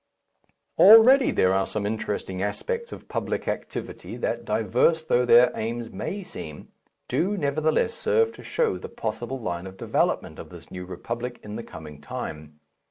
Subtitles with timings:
[0.79, 6.23] Already there are some interesting aspects of public activity that, diverse though their aims may
[6.23, 6.69] seem,
[7.07, 11.55] do nevertheless serve to show the possible line of development of this New Republic in
[11.55, 12.59] the coming time.